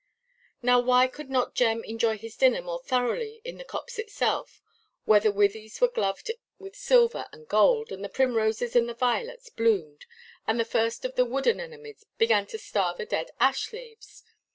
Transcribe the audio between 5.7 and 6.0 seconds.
were